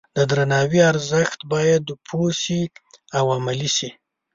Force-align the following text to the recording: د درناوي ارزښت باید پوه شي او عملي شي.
د 0.15 0.17
درناوي 0.31 0.79
ارزښت 0.91 1.39
باید 1.53 1.85
پوه 2.07 2.29
شي 2.41 2.61
او 3.17 3.25
عملي 3.37 3.69
شي. 3.77 3.89